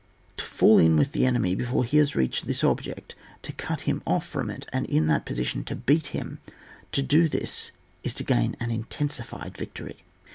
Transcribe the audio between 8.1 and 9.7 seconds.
to gain an intensified